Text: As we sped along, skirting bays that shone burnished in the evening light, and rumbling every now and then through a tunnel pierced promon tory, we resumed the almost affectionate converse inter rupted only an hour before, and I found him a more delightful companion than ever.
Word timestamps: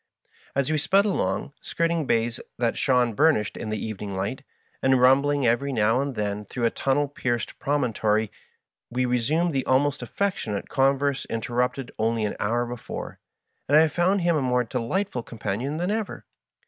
As 0.55 0.71
we 0.71 0.79
sped 0.79 1.05
along, 1.05 1.53
skirting 1.61 2.07
bays 2.07 2.39
that 2.57 2.75
shone 2.75 3.13
burnished 3.13 3.55
in 3.55 3.69
the 3.69 3.77
evening 3.77 4.15
light, 4.15 4.43
and 4.81 4.99
rumbling 4.99 5.45
every 5.45 5.71
now 5.71 6.01
and 6.01 6.15
then 6.15 6.43
through 6.45 6.65
a 6.65 6.71
tunnel 6.71 7.07
pierced 7.07 7.59
promon 7.59 7.93
tory, 7.93 8.31
we 8.89 9.05
resumed 9.05 9.53
the 9.53 9.63
almost 9.67 10.01
affectionate 10.01 10.69
converse 10.69 11.25
inter 11.25 11.53
rupted 11.53 11.91
only 11.99 12.25
an 12.25 12.35
hour 12.39 12.65
before, 12.65 13.19
and 13.67 13.77
I 13.77 13.87
found 13.87 14.21
him 14.21 14.35
a 14.35 14.41
more 14.41 14.63
delightful 14.63 15.21
companion 15.21 15.77
than 15.77 15.91
ever. 15.91 16.25